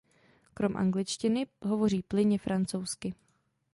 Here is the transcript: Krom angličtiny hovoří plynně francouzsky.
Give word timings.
Krom 0.53 0.77
angličtiny 0.77 1.47
hovoří 1.61 2.01
plynně 2.01 2.39
francouzsky. 2.39 3.13